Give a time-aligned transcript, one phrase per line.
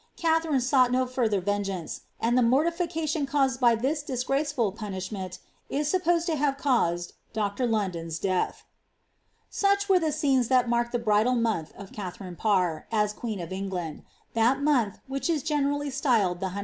[0.17, 5.37] Katharine further vengeance; and the mortitication caused by this dis mishment
[5.69, 7.67] is supposed to have caused Dr.
[7.67, 8.63] London's deaih.'
[9.87, 14.03] >re the scenes that marked the bridal month of Katharine leen of England—
[14.33, 16.57] that month which is generally styled the n.